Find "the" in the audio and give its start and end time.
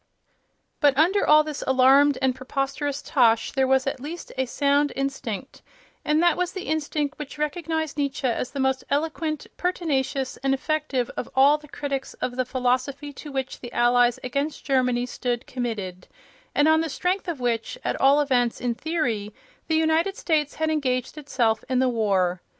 6.53-6.63, 8.49-8.59, 11.59-11.67, 12.35-12.45, 13.59-13.71, 16.81-16.89, 19.67-19.75, 21.77-21.87